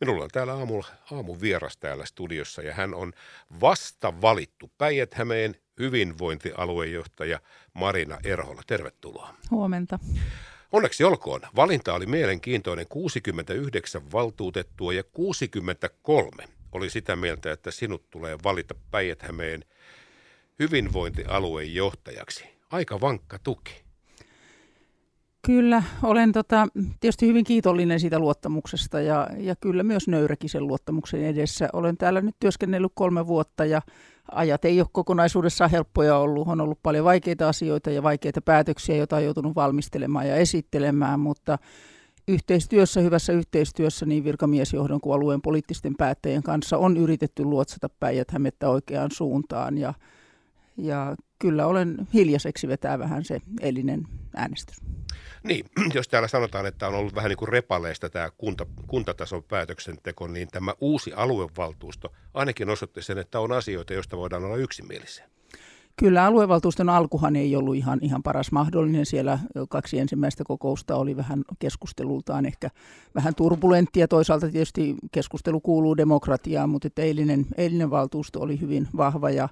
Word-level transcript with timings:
Minulla 0.00 0.24
on 0.24 0.30
täällä 0.32 0.52
aamu, 0.52 0.82
aamun 1.12 1.40
vieras 1.40 1.76
täällä 1.76 2.06
studiossa 2.06 2.62
ja 2.62 2.74
hän 2.74 2.94
on 2.94 3.12
vasta 3.60 4.20
valittu 4.20 4.70
Päijät-Hämeen 4.78 5.56
hyvinvointialuejohtaja 5.78 7.40
Marina 7.74 8.18
Erhola. 8.24 8.62
Tervetuloa. 8.66 9.34
Huomenta. 9.50 9.98
Onneksi 10.72 11.04
olkoon. 11.04 11.40
Valinta 11.56 11.94
oli 11.94 12.06
mielenkiintoinen 12.06 12.86
69 12.88 14.12
valtuutettua 14.12 14.92
ja 14.92 15.02
63 15.04 16.44
oli 16.72 16.90
sitä 16.90 17.16
mieltä, 17.16 17.52
että 17.52 17.70
sinut 17.70 18.10
tulee 18.10 18.38
valita 18.44 18.74
Päijät-Hämeen 18.90 19.64
hyvinvointialueen 20.58 21.74
johtajaksi. 21.74 22.44
Aika 22.70 23.00
vankka 23.00 23.38
tuki. 23.38 23.85
Kyllä, 25.46 25.82
olen 26.02 26.32
tota, 26.32 26.68
tietysti 27.00 27.26
hyvin 27.26 27.44
kiitollinen 27.44 28.00
siitä 28.00 28.18
luottamuksesta 28.18 29.00
ja, 29.00 29.28
ja 29.38 29.56
kyllä 29.56 29.82
myös 29.82 30.08
nöyräkin 30.08 30.50
sen 30.50 30.66
luottamuksen 30.66 31.24
edessä. 31.24 31.68
Olen 31.72 31.96
täällä 31.96 32.20
nyt 32.20 32.36
työskennellyt 32.40 32.92
kolme 32.94 33.26
vuotta 33.26 33.64
ja 33.64 33.82
ajat 34.32 34.64
ei 34.64 34.80
ole 34.80 34.88
kokonaisuudessaan 34.92 35.70
helppoja 35.70 36.16
ollut. 36.18 36.48
On 36.48 36.60
ollut 36.60 36.78
paljon 36.82 37.04
vaikeita 37.04 37.48
asioita 37.48 37.90
ja 37.90 38.02
vaikeita 38.02 38.42
päätöksiä, 38.42 38.96
joita 38.96 39.16
on 39.16 39.24
joutunut 39.24 39.54
valmistelemaan 39.54 40.28
ja 40.28 40.36
esittelemään, 40.36 41.20
mutta 41.20 41.58
yhteistyössä, 42.28 43.00
hyvässä 43.00 43.32
yhteistyössä 43.32 44.06
niin 44.06 44.24
virkamiesjohdon 44.24 45.00
kuin 45.00 45.14
alueen 45.14 45.42
poliittisten 45.42 45.94
päättäjien 45.96 46.42
kanssa 46.42 46.78
on 46.78 46.96
yritetty 46.96 47.44
luotsata 47.44 47.88
päijät 48.00 48.28
oikeaan 48.68 49.10
suuntaan 49.10 49.78
ja, 49.78 49.94
ja 50.76 51.16
kyllä 51.38 51.66
olen 51.66 52.08
hiljaiseksi 52.14 52.68
vetää 52.68 52.98
vähän 52.98 53.24
se 53.24 53.40
elinen 53.60 54.06
äänestys. 54.36 54.76
Niin, 55.42 55.66
jos 55.94 56.08
täällä 56.08 56.28
sanotaan, 56.28 56.66
että 56.66 56.88
on 56.88 56.94
ollut 56.94 57.14
vähän 57.14 57.28
niin 57.28 57.36
kuin 57.36 57.48
repaleista 57.48 58.10
tämä 58.10 58.30
kunta, 58.38 58.66
kuntatason 58.86 59.44
päätöksenteko, 59.44 60.26
niin 60.26 60.48
tämä 60.48 60.74
uusi 60.80 61.12
aluevaltuusto 61.12 62.12
ainakin 62.34 62.70
osoitti 62.70 63.02
sen, 63.02 63.18
että 63.18 63.40
on 63.40 63.52
asioita, 63.52 63.92
joista 63.92 64.16
voidaan 64.16 64.44
olla 64.44 64.56
yksimielisiä. 64.56 65.28
Kyllä 65.98 66.24
aluevaltuuston 66.24 66.88
alkuhan 66.88 67.36
ei 67.36 67.56
ollut 67.56 67.76
ihan, 67.76 67.98
ihan 68.02 68.22
paras 68.22 68.52
mahdollinen. 68.52 69.06
Siellä 69.06 69.38
kaksi 69.68 69.98
ensimmäistä 69.98 70.44
kokousta 70.44 70.96
oli 70.96 71.16
vähän 71.16 71.44
keskustelultaan 71.58 72.46
ehkä 72.46 72.70
vähän 73.14 73.34
turbulenttia. 73.34 74.08
Toisaalta 74.08 74.50
tietysti 74.50 74.94
keskustelu 75.12 75.60
kuuluu 75.60 75.96
demokratiaan, 75.96 76.70
mutta 76.70 76.88
eilinen, 76.96 77.46
eilinen 77.56 77.90
valtuusto 77.90 78.40
oli 78.40 78.60
hyvin 78.60 78.88
vahva 78.96 79.30
ja 79.30 79.48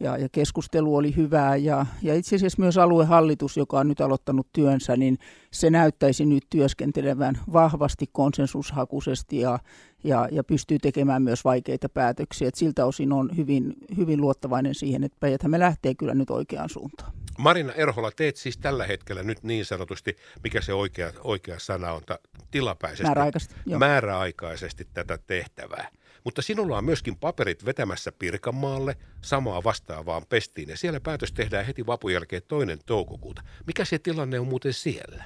ja, 0.00 0.18
ja 0.18 0.28
keskustelu 0.28 0.96
oli 0.96 1.16
hyvää 1.16 1.56
ja, 1.56 1.86
ja 2.02 2.14
itse 2.14 2.36
asiassa 2.36 2.62
myös 2.62 2.78
aluehallitus, 2.78 3.56
joka 3.56 3.78
on 3.78 3.88
nyt 3.88 4.00
aloittanut 4.00 4.46
työnsä, 4.52 4.96
niin 4.96 5.18
se 5.50 5.70
näyttäisi 5.70 6.26
nyt 6.26 6.44
työskentelevän 6.50 7.38
vahvasti 7.52 8.06
konsensushakuisesti 8.12 9.38
ja, 9.38 9.58
ja, 10.04 10.28
ja 10.32 10.44
pystyy 10.44 10.78
tekemään 10.78 11.22
myös 11.22 11.44
vaikeita 11.44 11.88
päätöksiä. 11.88 12.48
Et 12.48 12.54
siltä 12.54 12.86
osin 12.86 13.12
on 13.12 13.30
hyvin, 13.36 13.74
hyvin 13.96 14.20
luottavainen 14.20 14.74
siihen, 14.74 15.04
että 15.04 15.16
päijät 15.20 15.42
me 15.42 15.58
lähtee 15.58 15.94
kyllä 15.94 16.14
nyt 16.14 16.30
oikeaan 16.30 16.68
suuntaan. 16.68 17.12
Marina 17.38 17.72
Erhola, 17.72 18.10
teet 18.10 18.36
siis 18.36 18.58
tällä 18.58 18.86
hetkellä 18.86 19.22
nyt 19.22 19.42
niin 19.42 19.64
sanotusti, 19.64 20.16
mikä 20.42 20.60
se 20.60 20.74
oikea, 20.74 21.12
oikea 21.24 21.58
sana 21.58 21.92
on, 21.92 22.02
ta, 22.06 22.18
tilapäisesti, 22.50 23.04
määräaikaisesti, 23.04 23.54
määräaikaisesti 23.78 24.88
tätä 24.94 25.18
tehtävää. 25.26 25.88
Mutta 26.24 26.42
sinulla 26.42 26.78
on 26.78 26.84
myöskin 26.84 27.16
paperit 27.16 27.64
vetämässä 27.64 28.12
Pirkanmaalle 28.12 28.96
samaa 29.20 29.64
vastaavaan 29.64 30.22
pestiin 30.28 30.68
ja 30.68 30.76
siellä 30.76 31.00
päätös 31.00 31.32
tehdään 31.32 31.66
heti 31.66 31.86
vapun 31.86 32.12
jälkeen 32.12 32.42
toinen 32.48 32.78
toukokuuta. 32.86 33.42
Mikä 33.66 33.84
se 33.84 33.98
tilanne 33.98 34.40
on 34.40 34.46
muuten 34.46 34.72
siellä 34.72 35.24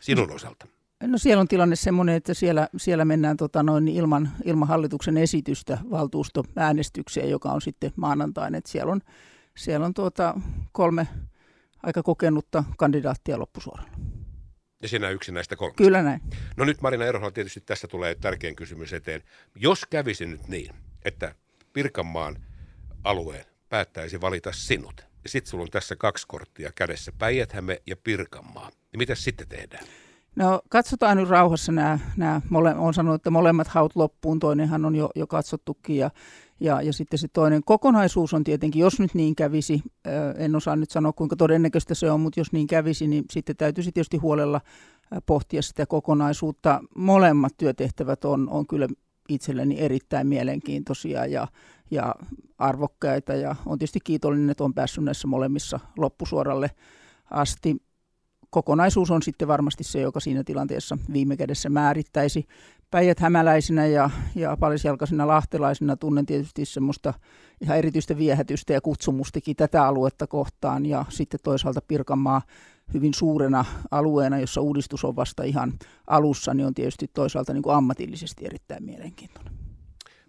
sinun 0.00 0.28
no, 0.28 0.34
osalta? 0.34 0.66
No 1.02 1.18
siellä 1.18 1.40
on 1.40 1.48
tilanne 1.48 1.76
semmoinen, 1.76 2.14
että 2.14 2.34
siellä, 2.34 2.68
siellä 2.76 3.04
mennään 3.04 3.36
tota 3.36 3.62
noin 3.62 3.88
ilman, 3.88 4.30
ilman 4.44 4.68
hallituksen 4.68 5.16
esitystä 5.16 5.78
valtuustoäänestykseen, 5.90 7.30
joka 7.30 7.48
on 7.48 7.60
sitten 7.60 7.92
maanantaina. 7.96 8.60
Siellä 8.66 8.92
on, 8.92 9.00
siellä 9.56 9.86
on 9.86 9.94
tuota 9.94 10.40
kolme 10.72 11.08
aika 11.82 12.02
kokenutta 12.02 12.64
kandidaattia 12.76 13.38
loppusuoralla. 13.38 13.90
Ja 14.84 14.88
sinä 14.88 15.10
yksi 15.10 15.32
näistä 15.32 15.56
kolmesta. 15.56 15.84
Kyllä 15.84 16.02
näin. 16.02 16.20
No 16.56 16.64
nyt 16.64 16.80
Marina 16.80 17.04
Erohola 17.04 17.30
tietysti 17.30 17.60
tässä 17.60 17.88
tulee 17.88 18.14
tärkein 18.14 18.56
kysymys 18.56 18.92
eteen. 18.92 19.22
Jos 19.54 19.84
kävisi 19.90 20.26
nyt 20.26 20.48
niin, 20.48 20.74
että 21.04 21.34
Pirkanmaan 21.72 22.36
alueen 23.04 23.44
päättäisi 23.68 24.20
valita 24.20 24.52
sinut, 24.52 25.00
ja 25.00 25.28
sitten 25.30 25.50
sulla 25.50 25.62
on 25.62 25.70
tässä 25.70 25.96
kaksi 25.96 26.26
korttia 26.26 26.72
kädessä, 26.74 27.12
Päijäthäme 27.18 27.82
ja 27.86 27.96
Pirkanmaa, 27.96 28.70
niin 28.70 28.98
mitä 28.98 29.14
sitten 29.14 29.48
tehdään? 29.48 29.84
No 30.36 30.60
katsotaan 30.68 31.16
nyt 31.16 31.28
rauhassa 31.28 31.72
nämä, 31.72 31.98
nämä 32.16 32.40
mole, 32.50 32.74
on 32.74 32.94
sanonut, 32.94 33.14
että 33.14 33.30
molemmat 33.30 33.68
haut 33.68 33.96
loppuun, 33.96 34.38
toinenhan 34.38 34.84
on 34.84 34.94
jo, 34.96 35.10
jo 35.14 35.26
katsottukin 35.26 35.96
ja, 35.96 36.10
ja, 36.60 36.82
ja 36.82 36.92
sitten 36.92 37.18
se 37.18 37.28
toinen 37.32 37.64
kokonaisuus 37.64 38.34
on 38.34 38.44
tietenkin, 38.44 38.80
jos 38.80 39.00
nyt 39.00 39.14
niin 39.14 39.36
kävisi, 39.36 39.82
en 40.36 40.56
osaa 40.56 40.76
nyt 40.76 40.90
sanoa 40.90 41.12
kuinka 41.12 41.36
todennäköistä 41.36 41.94
se 41.94 42.10
on, 42.10 42.20
mutta 42.20 42.40
jos 42.40 42.52
niin 42.52 42.66
kävisi, 42.66 43.06
niin 43.06 43.24
sitten 43.30 43.56
täytyisi 43.56 43.92
tietysti 43.92 44.16
huolella 44.16 44.60
pohtia 45.26 45.62
sitä 45.62 45.86
kokonaisuutta. 45.86 46.80
Molemmat 46.96 47.52
työtehtävät 47.56 48.24
on, 48.24 48.48
on 48.48 48.66
kyllä 48.66 48.88
itselleni 49.28 49.80
erittäin 49.80 50.26
mielenkiintoisia 50.26 51.26
ja, 51.26 51.48
ja 51.90 52.14
arvokkaita 52.58 53.34
ja 53.34 53.56
on 53.66 53.78
tietysti 53.78 54.00
kiitollinen, 54.04 54.50
että 54.50 54.64
on 54.64 54.74
päässyt 54.74 55.04
näissä 55.04 55.28
molemmissa 55.28 55.80
loppusuoralle 55.96 56.70
asti 57.30 57.76
kokonaisuus 58.54 59.10
on 59.10 59.22
sitten 59.22 59.48
varmasti 59.48 59.84
se, 59.84 60.00
joka 60.00 60.20
siinä 60.20 60.44
tilanteessa 60.44 60.98
viime 61.12 61.36
kädessä 61.36 61.68
määrittäisi. 61.68 62.46
Päijät 62.90 63.20
hämäläisinä 63.20 63.86
ja, 63.86 64.10
ja 64.34 64.56
palisjalkaisina 64.56 65.26
lahtelaisina 65.26 65.96
tunnen 65.96 66.26
tietysti 66.26 66.64
semmoista 66.64 67.14
ihan 67.60 67.78
erityistä 67.78 68.18
viehätystä 68.18 68.72
ja 68.72 68.80
kutsumustikin 68.80 69.56
tätä 69.56 69.86
aluetta 69.86 70.26
kohtaan 70.26 70.86
ja 70.86 71.04
sitten 71.08 71.40
toisaalta 71.42 71.80
Pirkanmaa 71.88 72.42
hyvin 72.94 73.14
suurena 73.14 73.64
alueena, 73.90 74.38
jossa 74.38 74.60
uudistus 74.60 75.04
on 75.04 75.16
vasta 75.16 75.42
ihan 75.42 75.72
alussa, 76.06 76.54
niin 76.54 76.66
on 76.66 76.74
tietysti 76.74 77.10
toisaalta 77.14 77.52
niin 77.52 77.62
kuin 77.62 77.76
ammatillisesti 77.76 78.46
erittäin 78.46 78.84
mielenkiintoinen. 78.84 79.52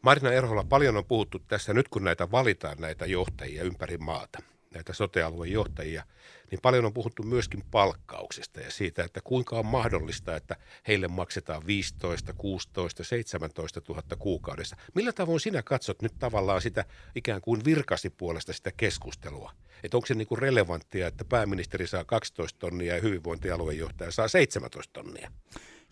Marina 0.01 0.31
Erhola, 0.31 0.63
paljon 0.63 0.97
on 0.97 1.05
puhuttu 1.05 1.39
tässä 1.39 1.73
nyt, 1.73 1.87
kun 1.87 2.03
näitä 2.03 2.31
valitaan 2.31 2.77
näitä 2.79 3.05
johtajia 3.05 3.63
ympäri 3.63 3.97
maata– 3.97 4.39
näitä 4.75 4.93
sote-alueen 4.93 5.51
johtajia, 5.51 6.03
niin 6.51 6.61
paljon 6.61 6.85
on 6.85 6.93
puhuttu 6.93 7.23
myöskin 7.23 7.63
palkkauksesta 7.71 8.61
ja 8.61 8.71
siitä, 8.71 9.03
että 9.03 9.21
kuinka 9.23 9.59
on 9.59 9.65
mahdollista, 9.65 10.35
että 10.35 10.55
heille 10.87 11.07
maksetaan 11.07 11.67
15, 11.67 12.33
16, 12.33 13.03
17 13.03 13.81
000 13.89 14.01
kuukaudessa. 14.19 14.75
Millä 14.95 15.13
tavoin 15.13 15.39
sinä 15.39 15.63
katsot 15.63 16.01
nyt 16.01 16.13
tavallaan 16.19 16.61
sitä 16.61 16.85
ikään 17.15 17.41
kuin 17.41 17.65
virkasi 17.65 18.09
puolesta 18.09 18.53
sitä 18.53 18.71
keskustelua? 18.71 19.51
Että 19.83 19.97
onko 19.97 20.07
se 20.07 20.15
niin 20.15 20.27
kuin 20.27 20.39
relevanttia, 20.39 21.07
että 21.07 21.25
pääministeri 21.25 21.87
saa 21.87 22.03
12 22.03 22.59
tonnia 22.59 22.95
ja 22.95 23.01
hyvinvointialueen 23.01 23.77
johtaja 23.77 24.11
saa 24.11 24.27
17 24.27 24.93
tonnia? 24.93 25.31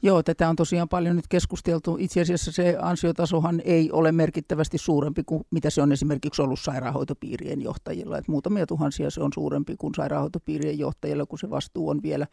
Joo, 0.06 0.24
tätä 0.24 0.50
on 0.50 0.56
tosiaan 0.56 0.90
paljon 0.90 1.16
nyt 1.16 1.28
keskusteltu. 1.28 1.98
Itse 2.00 2.22
asiassa 2.22 2.52
se 2.52 2.78
ansiotasohan 2.82 3.62
ei 3.66 3.92
ole 3.92 4.12
merkittävästi 4.12 4.78
suurempi 4.78 5.24
kuin 5.24 5.44
mitä 5.52 5.70
se 5.70 5.82
on 5.82 5.92
esimerkiksi 5.92 6.42
ollut 6.42 6.60
sairaanhoitopiirien 6.60 7.62
johtajilla. 7.62 8.18
Et 8.18 8.28
muutamia 8.28 8.66
tuhansia 8.66 9.10
se 9.10 9.22
on 9.22 9.34
suurempi 9.34 9.76
kuin 9.78 9.94
sairaanhoitopiirien 9.96 10.80
johtajilla, 10.80 11.26
kun 11.26 11.40
se 11.40 11.50
vastuu 11.50 11.90
on 11.90 12.04
vielä, 12.04 12.28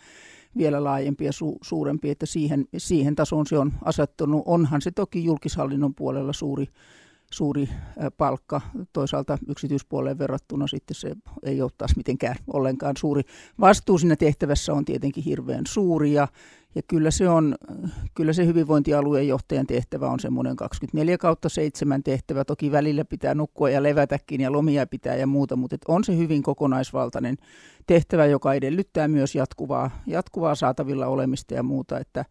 vielä 0.57 0.85
laajempi 0.85 1.25
ja 1.25 1.31
su- 1.31 1.59
suurempi. 1.63 2.11
Että 2.11 2.27
siihen, 2.27 2.69
siihen 2.77 3.15
tasoon 3.15 3.47
se 3.47 3.59
on 3.59 3.73
asettunut. 3.85 4.43
Onhan 4.47 4.83
se 4.83 4.91
toki 4.91 5.25
julkishallinnon 5.25 5.95
puolella 5.95 6.33
suuri 6.33 6.67
suuri 7.33 7.69
palkka. 8.17 8.61
Toisaalta 8.93 9.39
yksityispuoleen 9.49 10.19
verrattuna 10.19 10.67
sitten 10.67 10.95
se 10.95 11.15
ei 11.43 11.63
ole 11.63 11.71
taas 11.79 11.97
mitenkään 11.97 12.37
ollenkaan 12.53 12.97
suuri. 12.97 13.23
Vastuu 13.61 13.99
siinä 13.99 14.17
tehtävässä 14.17 14.73
on 14.73 14.85
tietenkin 14.85 15.25
hirveän 15.25 15.67
suuri 15.67 16.13
ja, 16.13 16.29
ja 16.75 16.83
kyllä, 16.89 17.11
se 17.11 17.29
on, 17.29 17.55
kyllä 18.15 18.33
se 18.33 18.47
hyvinvointialueen 18.47 19.29
johtajan 19.29 19.67
tehtävä 19.67 20.09
on 20.09 20.21
semmoinen 20.21 20.57
24 20.57 21.19
kautta 21.19 21.49
7 21.49 22.03
tehtävä. 22.03 22.45
Toki 22.45 22.73
välillä 22.73 23.05
pitää 23.05 23.35
nukkua 23.35 23.71
ja 23.71 23.83
levätäkin 23.83 24.41
ja 24.41 24.53
lomia 24.53 24.87
pitää 24.87 25.17
ja 25.17 25.27
muuta, 25.27 25.57
mutta 25.57 25.77
on 25.89 26.05
se 26.05 26.17
hyvin 26.17 26.43
kokonaisvaltainen 26.43 27.37
tehtävä, 27.87 28.27
joka 28.27 28.55
edellyttää 28.55 29.09
myös 29.09 29.35
jatkuvaa, 29.35 29.91
jatkuvaa 30.07 30.55
saatavilla 30.55 31.07
olemista 31.07 31.55
ja 31.55 31.63
muuta, 31.63 31.99
että 31.99 32.25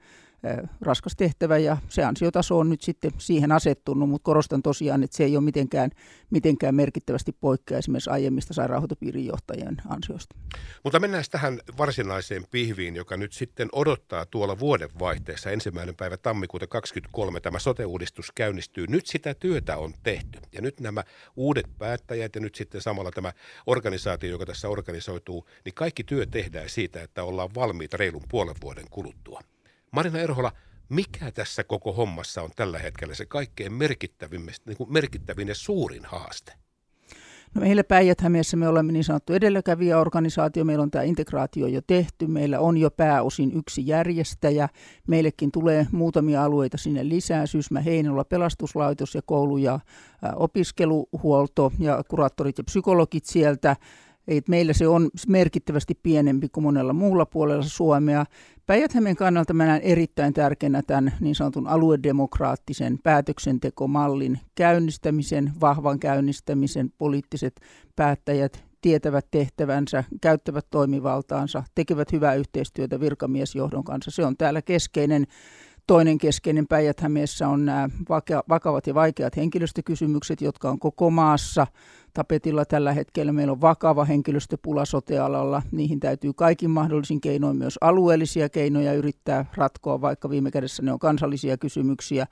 raskas 0.81 1.15
tehtävä 1.15 1.57
ja 1.57 1.77
se 1.89 2.03
ansiotaso 2.03 2.59
on 2.59 2.69
nyt 2.69 2.81
sitten 2.81 3.11
siihen 3.17 3.51
asettunut, 3.51 4.09
mutta 4.09 4.25
korostan 4.25 4.61
tosiaan, 4.61 5.03
että 5.03 5.17
se 5.17 5.23
ei 5.23 5.37
ole 5.37 5.43
mitenkään, 5.43 5.91
mitenkään 6.29 6.75
merkittävästi 6.75 7.31
poikkea 7.31 7.77
esimerkiksi 7.77 8.09
aiemmista 8.09 8.53
sairaanhoitopiirin 8.53 9.25
johtajien 9.25 9.77
ansioista. 9.87 10.35
Mutta 10.83 10.99
mennään 10.99 11.23
tähän 11.31 11.59
varsinaiseen 11.77 12.43
pihviin, 12.51 12.95
joka 12.95 13.17
nyt 13.17 13.33
sitten 13.33 13.69
odottaa 13.71 14.25
tuolla 14.25 14.59
vuodenvaihteessa 14.59 15.51
ensimmäinen 15.51 15.95
päivä 15.95 16.17
tammikuuta 16.17 16.67
2023 16.67 17.39
tämä 17.39 17.59
sote-uudistus 17.59 18.31
käynnistyy. 18.35 18.87
Nyt 18.87 19.05
sitä 19.07 19.33
työtä 19.33 19.77
on 19.77 19.93
tehty 20.03 20.39
ja 20.51 20.61
nyt 20.61 20.79
nämä 20.79 21.03
uudet 21.35 21.67
päättäjät 21.77 22.35
ja 22.35 22.41
nyt 22.41 22.55
sitten 22.55 22.81
samalla 22.81 23.11
tämä 23.11 23.33
organisaatio, 23.67 24.29
joka 24.29 24.45
tässä 24.45 24.69
organisoituu, 24.69 25.47
niin 25.65 25.73
kaikki 25.75 26.03
työ 26.03 26.25
tehdään 26.25 26.69
siitä, 26.69 27.01
että 27.01 27.23
ollaan 27.23 27.49
valmiita 27.55 27.97
reilun 27.97 28.23
puolen 28.29 28.55
vuoden 28.61 28.85
kuluttua. 28.89 29.41
Marina 29.91 30.19
Erhola, 30.19 30.51
Mikä 30.89 31.31
tässä 31.31 31.63
koko 31.63 31.93
hommassa 31.93 32.41
on 32.41 32.49
tällä 32.55 32.79
hetkellä 32.79 33.15
se 33.15 33.25
kaikkein 33.25 33.73
merkittävin, 33.73 34.45
niin 34.65 34.77
kuin 34.77 34.93
merkittävin 34.93 35.47
ja 35.47 35.55
suurin 35.55 36.05
haaste? 36.05 36.53
No 37.55 37.61
meillä 37.61 37.83
päijät 37.83 38.17
me 38.55 38.67
olemme 38.67 38.91
niin 38.91 39.03
sanottu 39.03 39.33
edelläkävijäorganisaatio, 39.33 40.63
meillä 40.63 40.83
on 40.83 40.91
tämä 40.91 41.03
integraatio 41.03 41.67
jo 41.67 41.81
tehty, 41.87 42.27
meillä 42.27 42.59
on 42.59 42.77
jo 42.77 42.91
pääosin 42.91 43.51
yksi 43.57 43.87
järjestäjä, 43.87 44.69
meillekin 45.07 45.51
tulee 45.51 45.87
muutamia 45.91 46.43
alueita 46.43 46.77
sinne 46.77 47.09
lisää, 47.09 47.45
Syysmä 47.45 47.81
Heinolla 47.81 48.23
pelastuslaitos 48.23 49.15
ja 49.15 49.21
koulu 49.25 49.57
ja 49.57 49.79
opiskeluhuolto 50.35 51.71
ja 51.79 52.03
kuraattorit 52.07 52.57
ja 52.57 52.63
psykologit 52.63 53.25
sieltä, 53.25 53.75
et 54.37 54.47
meillä 54.47 54.73
se 54.73 54.87
on 54.87 55.09
merkittävästi 55.27 55.99
pienempi 56.03 56.49
kuin 56.49 56.63
monella 56.63 56.93
muulla 56.93 57.25
puolella 57.25 57.63
Suomea. 57.63 58.25
päijät 58.65 58.91
kannalta 59.17 59.53
mä 59.53 59.65
näen 59.65 59.81
erittäin 59.81 60.33
tärkeänä 60.33 60.81
tämän 60.87 61.13
niin 61.19 61.35
sanotun 61.35 61.67
aluedemokraattisen 61.67 62.99
päätöksentekomallin 63.03 64.39
käynnistämisen, 64.55 65.51
vahvan 65.61 65.99
käynnistämisen. 65.99 66.91
Poliittiset 66.97 67.61
päättäjät 67.95 68.63
tietävät 68.81 69.27
tehtävänsä, 69.31 70.03
käyttävät 70.21 70.65
toimivaltaansa, 70.69 71.63
tekevät 71.75 72.11
hyvää 72.11 72.33
yhteistyötä 72.33 72.99
virkamiesjohdon 72.99 73.83
kanssa. 73.83 74.11
Se 74.11 74.25
on 74.25 74.37
täällä 74.37 74.61
keskeinen 74.61 75.27
Toinen 75.89 76.17
keskeinen 76.17 76.67
päijät 76.67 77.01
on 77.47 77.65
nämä 77.65 77.89
vakavat 78.49 78.87
ja 78.87 78.93
vaikeat 78.93 79.37
henkilöstökysymykset, 79.37 80.41
jotka 80.41 80.69
on 80.69 80.79
koko 80.79 81.09
maassa 81.09 81.67
tapetilla 82.13 82.65
tällä 82.65 82.93
hetkellä. 82.93 83.31
Meillä 83.31 83.51
on 83.51 83.61
vakava 83.61 84.05
henkilöstöpula 84.05 84.85
sotealalla. 84.85 85.61
Niihin 85.71 85.99
täytyy 85.99 86.33
kaikin 86.33 86.69
mahdollisin 86.69 87.21
keinoin 87.21 87.57
myös 87.57 87.77
alueellisia 87.81 88.49
keinoja 88.49 88.93
yrittää 88.93 89.45
ratkoa, 89.55 90.01
vaikka 90.01 90.29
viime 90.29 90.51
kädessä 90.51 90.83
ne 90.83 90.93
on 90.93 90.99
kansallisia 90.99 91.57
kysymyksiä. 91.57 92.27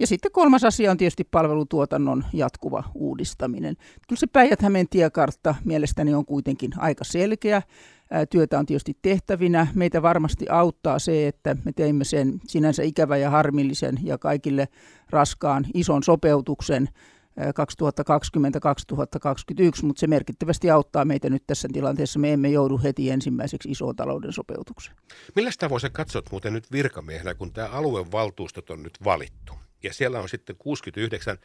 Ja 0.00 0.06
sitten 0.06 0.32
kolmas 0.32 0.64
asia 0.64 0.90
on 0.90 0.96
tietysti 0.96 1.24
palvelutuotannon 1.30 2.24
jatkuva 2.32 2.84
uudistaminen. 2.94 3.76
Kyllä 4.08 4.20
se 4.20 4.26
päijät 4.26 4.60
tiekartta 4.90 5.54
mielestäni 5.64 6.14
on 6.14 6.26
kuitenkin 6.26 6.70
aika 6.76 7.04
selkeä 7.04 7.62
työtä 8.30 8.58
on 8.58 8.66
tietysti 8.66 8.96
tehtävinä. 9.02 9.66
Meitä 9.74 10.02
varmasti 10.02 10.46
auttaa 10.48 10.98
se, 10.98 11.28
että 11.28 11.56
me 11.64 11.72
teimme 11.72 12.04
sen 12.04 12.40
sinänsä 12.46 12.82
ikävä 12.82 13.16
ja 13.16 13.30
harmillisen 13.30 13.98
ja 14.02 14.18
kaikille 14.18 14.68
raskaan 15.10 15.66
ison 15.74 16.02
sopeutuksen 16.02 16.88
2020-2021, 17.40 17.42
mutta 19.82 20.00
se 20.00 20.06
merkittävästi 20.06 20.70
auttaa 20.70 21.04
meitä 21.04 21.30
nyt 21.30 21.42
tässä 21.46 21.68
tilanteessa. 21.72 22.18
Me 22.18 22.32
emme 22.32 22.48
joudu 22.48 22.80
heti 22.82 23.10
ensimmäiseksi 23.10 23.70
isoon 23.70 23.96
talouden 23.96 24.32
sopeutukseen. 24.32 24.96
Millä 25.36 25.50
tavoin 25.58 25.80
sä 25.80 25.90
katsot 25.90 26.30
muuten 26.30 26.52
nyt 26.52 26.72
virkamiehenä, 26.72 27.34
kun 27.34 27.52
tämä 27.52 27.68
aluevaltuustot 27.68 28.70
on 28.70 28.82
nyt 28.82 28.98
valittu? 29.04 29.52
Ja 29.82 29.94
siellä 29.94 30.20
on 30.20 30.28
sitten 30.28 30.56
69 30.56 31.38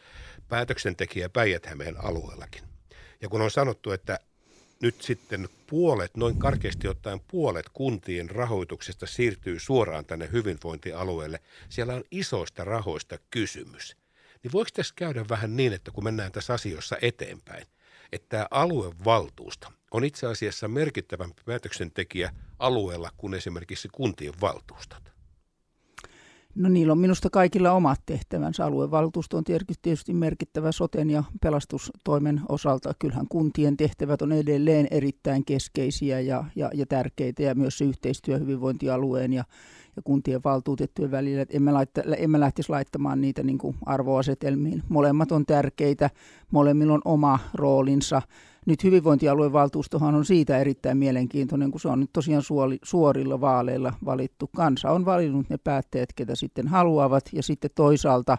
päätöksentekijää 0.47 1.29
päijät 1.29 1.67
alueellakin. 1.97 2.61
Ja 3.21 3.29
kun 3.29 3.41
on 3.41 3.51
sanottu, 3.51 3.91
että 3.91 4.19
nyt 4.81 5.01
sitten 5.01 5.49
puolet, 5.67 6.17
noin 6.17 6.39
karkeasti 6.39 6.87
ottaen 6.87 7.19
puolet 7.19 7.69
kuntien 7.73 8.29
rahoituksesta 8.29 9.05
siirtyy 9.05 9.59
suoraan 9.59 10.05
tänne 10.05 10.29
hyvinvointialueelle. 10.31 11.39
Siellä 11.69 11.93
on 11.93 12.03
isoista 12.11 12.63
rahoista 12.63 13.17
kysymys. 13.31 13.97
Niin 14.43 14.51
voiko 14.51 14.69
tässä 14.73 14.93
käydä 14.97 15.25
vähän 15.29 15.55
niin, 15.55 15.73
että 15.73 15.91
kun 15.91 16.03
mennään 16.03 16.31
tässä 16.31 16.53
asioissa 16.53 16.97
eteenpäin, 17.01 17.67
että 18.11 18.29
tämä 18.29 18.47
aluevaltuusto 18.51 19.67
on 19.91 20.03
itse 20.03 20.27
asiassa 20.27 20.67
merkittävämpi 20.67 21.41
päätöksentekijä 21.45 22.31
alueella 22.59 23.09
kuin 23.17 23.33
esimerkiksi 23.33 23.89
kuntien 23.91 24.33
valtuustot? 24.41 25.14
No 26.55 26.69
niillä 26.69 26.91
on 26.91 26.99
minusta 26.99 27.29
kaikilla 27.29 27.71
omat 27.71 28.01
tehtävänsä. 28.05 28.65
Aluevaltuusto 28.65 29.37
on 29.37 29.43
tietysti 29.43 30.13
merkittävä 30.13 30.71
soten 30.71 31.09
ja 31.09 31.23
pelastustoimen 31.41 32.41
osalta. 32.49 32.93
Kyllähän 32.99 33.27
kuntien 33.27 33.77
tehtävät 33.77 34.21
on 34.21 34.31
edelleen 34.31 34.87
erittäin 34.91 35.45
keskeisiä 35.45 36.19
ja, 36.19 36.43
ja, 36.55 36.71
ja 36.73 36.85
tärkeitä 36.85 37.43
ja 37.43 37.55
myös 37.55 37.77
se 37.77 37.85
yhteistyö 37.85 38.37
hyvinvointialueen 38.37 39.33
ja, 39.33 39.43
ja 39.95 40.01
kuntien 40.01 40.41
valtuutettujen 40.43 41.11
välillä. 41.11 41.45
emme, 41.49 41.71
laitta, 41.71 42.01
emme 42.17 42.39
lähtisi 42.39 42.69
laittamaan 42.69 43.21
niitä 43.21 43.43
niin 43.43 43.57
kuin 43.57 43.75
arvoasetelmiin. 43.85 44.83
Molemmat 44.89 45.31
on 45.31 45.45
tärkeitä, 45.45 46.09
molemmilla 46.51 46.93
on 46.93 47.01
oma 47.05 47.39
roolinsa 47.53 48.21
nyt 48.65 48.83
hyvinvointialuevaltuustohan 48.83 50.15
on 50.15 50.25
siitä 50.25 50.57
erittäin 50.57 50.97
mielenkiintoinen, 50.97 51.71
kun 51.71 51.81
se 51.81 51.87
on 51.87 51.99
nyt 51.99 52.09
tosiaan 52.13 52.43
suoli, 52.43 52.79
suorilla 52.83 53.41
vaaleilla 53.41 53.93
valittu. 54.05 54.49
Kansa 54.55 54.91
on 54.91 55.05
valinnut 55.05 55.49
ne 55.49 55.57
päättäjät, 55.57 56.13
ketä 56.15 56.35
sitten 56.35 56.67
haluavat, 56.67 57.29
ja 57.33 57.43
sitten 57.43 57.71
toisaalta 57.75 58.37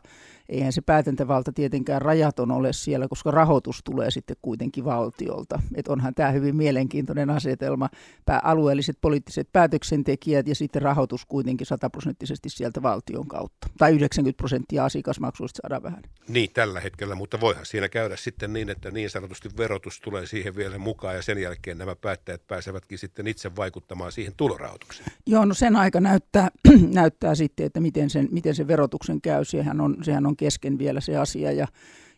eihän 0.48 0.72
se 0.72 0.80
päätäntävalta 0.80 1.52
tietenkään 1.52 2.02
rajaton 2.02 2.50
ole 2.50 2.72
siellä, 2.72 3.08
koska 3.08 3.30
rahoitus 3.30 3.80
tulee 3.84 4.10
sitten 4.10 4.36
kuitenkin 4.42 4.84
valtiolta. 4.84 5.62
Et 5.74 5.88
onhan 5.88 6.14
tämä 6.14 6.30
hyvin 6.30 6.56
mielenkiintoinen 6.56 7.30
asetelma. 7.30 7.88
Pää, 8.24 8.40
alueelliset 8.44 8.98
poliittiset 9.00 9.48
päätöksentekijät 9.52 10.48
ja 10.48 10.54
sitten 10.54 10.82
rahoitus 10.82 11.26
kuitenkin 11.26 11.66
sataprosenttisesti 11.66 12.48
sieltä 12.48 12.82
valtion 12.82 13.28
kautta. 13.28 13.68
Tai 13.78 13.94
90 13.94 14.36
prosenttia 14.36 14.84
asiakasmaksuista 14.84 15.60
saadaan 15.62 15.82
vähän. 15.82 16.02
Niin 16.28 16.50
tällä 16.52 16.80
hetkellä, 16.80 17.14
mutta 17.14 17.40
voihan 17.40 17.66
siinä 17.66 17.88
käydä 17.88 18.16
sitten 18.16 18.52
niin, 18.52 18.68
että 18.68 18.90
niin 18.90 19.10
sanotusti 19.10 19.48
verotus 19.56 20.00
tulee 20.00 20.15
siihen 20.24 20.56
vielä 20.56 20.78
mukaan 20.78 21.16
ja 21.16 21.22
sen 21.22 21.38
jälkeen 21.38 21.78
nämä 21.78 21.96
päättäjät 21.96 22.46
pääsevätkin 22.46 22.98
sitten 22.98 23.26
itse 23.26 23.56
vaikuttamaan 23.56 24.12
siihen 24.12 24.34
tulorahoitukseen. 24.36 25.08
Joo, 25.26 25.44
no 25.44 25.54
sen 25.54 25.76
aika 25.76 26.00
näyttää, 26.00 26.50
näyttää 26.94 27.34
sitten, 27.34 27.66
että 27.66 27.80
miten 27.80 28.10
sen, 28.10 28.28
miten 28.30 28.54
sen 28.54 28.68
verotuksen 28.68 29.20
käy. 29.20 29.44
Sehän 29.44 29.80
on, 29.80 29.96
sehän 30.02 30.26
on 30.26 30.36
kesken 30.36 30.78
vielä 30.78 31.00
se 31.00 31.16
asia 31.16 31.52
ja, 31.52 31.66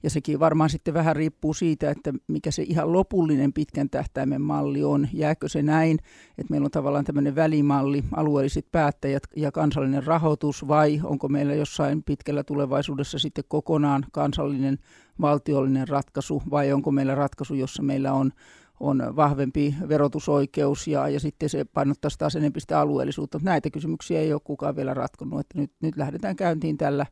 ja 0.02 0.10
sekin 0.10 0.40
varmaan 0.40 0.70
sitten 0.70 0.94
vähän 0.94 1.16
riippuu 1.16 1.54
siitä, 1.54 1.90
että 1.90 2.12
mikä 2.26 2.50
se 2.50 2.62
ihan 2.62 2.92
lopullinen 2.92 3.52
pitkän 3.52 3.90
tähtäimen 3.90 4.42
malli 4.42 4.84
on. 4.84 5.08
Jääkö 5.12 5.48
se 5.48 5.62
näin, 5.62 5.98
että 6.38 6.50
meillä 6.50 6.64
on 6.64 6.70
tavallaan 6.70 7.04
tämmöinen 7.04 7.34
välimalli, 7.34 8.04
alueelliset 8.16 8.66
päättäjät 8.72 9.22
ja 9.36 9.52
kansallinen 9.52 10.04
rahoitus 10.04 10.68
vai 10.68 11.00
onko 11.04 11.28
meillä 11.28 11.54
jossain 11.54 12.02
pitkällä 12.02 12.44
tulevaisuudessa 12.44 13.18
sitten 13.18 13.44
kokonaan 13.48 14.06
kansallinen 14.12 14.78
valtiollinen 15.20 15.88
ratkaisu 15.88 16.42
vai 16.50 16.72
onko 16.72 16.90
meillä 16.90 17.14
ratkaisu, 17.14 17.54
jossa 17.54 17.82
meillä 17.82 18.12
on 18.12 18.32
on 18.80 19.16
vahvempi 19.16 19.74
verotusoikeus 19.88 20.88
ja, 20.88 21.08
ja 21.08 21.20
sitten 21.20 21.48
se 21.48 21.64
painottaa 21.64 22.10
taas 22.18 22.36
enemmän 22.36 22.60
sitä 22.60 22.80
alueellisuutta. 22.80 23.40
Näitä 23.42 23.70
kysymyksiä 23.70 24.20
ei 24.20 24.32
ole 24.32 24.40
kukaan 24.44 24.76
vielä 24.76 24.94
ratkonut, 24.94 25.40
että 25.40 25.58
nyt, 25.58 25.72
nyt 25.82 25.96
lähdetään 25.96 26.36
käyntiin 26.36 26.76
tällä 26.78 27.06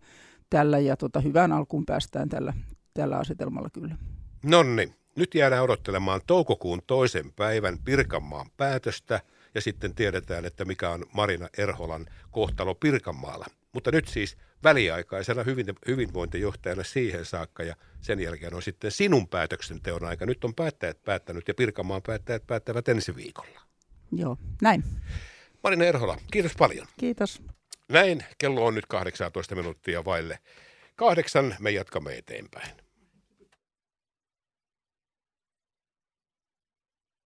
tällä 0.51 0.79
ja 0.79 0.97
tota, 0.97 1.21
hyvään 1.21 1.53
alkuun 1.53 1.87
päästään 1.87 2.29
tällä, 2.29 2.55
tällä 2.97 3.19
asetelmalla 3.19 3.71
kyllä. 3.71 3.97
Nonni, 4.45 4.93
nyt 5.17 5.35
jäädään 5.35 5.65
odottelemaan 5.65 6.21
toukokuun 6.27 6.83
toisen 6.87 7.33
päivän 7.33 7.79
Pirkanmaan 7.79 8.51
päätöstä 8.57 9.21
ja 9.55 9.61
sitten 9.61 9.95
tiedetään, 9.95 10.45
että 10.45 10.65
mikä 10.65 10.91
on 10.91 11.05
Marina 11.13 11.49
Erholan 11.59 12.07
kohtalo 12.31 12.75
Pirkanmaalla. 12.75 13.47
Mutta 13.73 13.91
nyt 13.93 14.09
siis 14.09 14.37
väliaikaisena 14.65 15.43
hyvin, 15.43 15.67
hyvinvointijohtajana 15.87 16.85
siihen 16.85 17.25
saakka 17.25 17.63
ja 17.63 17.77
sen 18.01 18.21
jälkeen 18.21 18.55
on 18.55 18.63
sitten 18.63 18.91
sinun 18.91 19.29
päätöksenteon 19.29 20.05
aika. 20.05 20.27
Nyt 20.27 20.45
on 20.45 20.55
päättäjät 20.55 21.05
päättänyt 21.05 21.49
ja 21.49 21.55
Pirkanmaan 21.55 22.03
päättäjät 22.07 22.47
päättävät 22.47 22.89
ensi 22.89 23.17
viikolla. 23.17 23.61
Joo, 24.13 24.39
näin. 24.63 24.85
Marina 25.63 25.85
Erhola, 25.85 26.19
kiitos 26.33 26.53
paljon. 26.59 26.87
Kiitos. 27.01 27.43
Näin, 27.89 28.25
kello 28.39 28.67
on 28.67 28.75
nyt 28.75 28.87
18 28.87 29.55
minuuttia 29.55 30.05
vaille. 30.05 30.39
Kahdeksan, 30.97 31.55
me 31.59 31.71
jatkamme 31.71 32.17
eteenpäin. 32.17 32.86